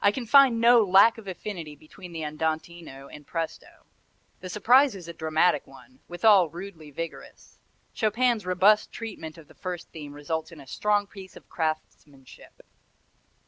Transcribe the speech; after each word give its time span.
I 0.00 0.12
can 0.12 0.26
find 0.26 0.60
"no 0.60 0.84
lack 0.84 1.18
of 1.18 1.26
affinity" 1.26 1.74
between 1.74 2.12
the 2.12 2.22
andantino 2.22 3.08
and 3.12 3.26
presto. 3.26 3.84
The 4.38 4.48
surprise 4.48 4.94
is 4.94 5.08
a 5.08 5.12
dramatic 5.12 5.66
one, 5.66 5.98
withal 6.06 6.48
rudely 6.50 6.92
vigorous. 6.92 7.58
Chopin's 7.94 8.46
robust 8.46 8.92
treatment 8.92 9.38
of 9.38 9.48
the 9.48 9.54
first 9.54 9.90
theme 9.90 10.12
results 10.12 10.52
in 10.52 10.60
a 10.60 10.68
strong 10.68 11.08
piece 11.08 11.34
of 11.36 11.48
craftmanship. 11.48 12.60